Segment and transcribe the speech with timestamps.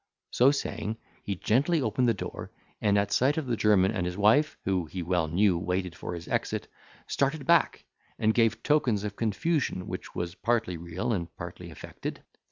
[0.31, 2.49] So saying, he gently opened the door,
[2.81, 6.15] and, at sight of the German and his wife, who, he well knew, waited for
[6.15, 6.67] his exit,
[7.05, 7.85] started back,
[8.17, 12.23] and gave tokens of confusion, which was partly real and partly affected.